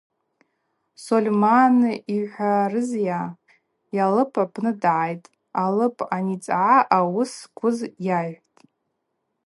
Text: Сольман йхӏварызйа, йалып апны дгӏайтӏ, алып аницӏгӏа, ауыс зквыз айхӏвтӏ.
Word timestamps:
Сольман 1.03 1.77
йхӏварызйа, 2.15 3.21
йалып 3.97 4.33
апны 4.43 4.71
дгӏайтӏ, 4.81 5.31
алып 5.63 5.97
аницӏгӏа, 6.15 6.75
ауыс 6.97 7.31
зквыз 7.41 7.77
айхӏвтӏ. 8.19 8.59